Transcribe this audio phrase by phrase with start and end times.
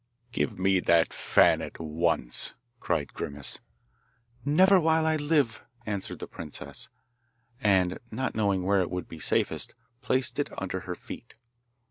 [0.31, 3.59] 'Give me that fan at once!' cried Grimace.
[4.43, 6.89] 'Never while I live!' answered the princess,
[7.61, 11.35] and, not knowing where it would be safest, placed it under her feet.